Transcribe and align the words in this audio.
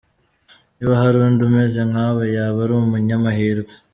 Niba 0.75 0.93
hari 1.01 1.15
undi 1.27 1.41
umeze 1.49 1.81
nkawe 1.89 2.23
yaba 2.35 2.57
ari 2.65 2.73
umunyamahirwe. 2.75 3.71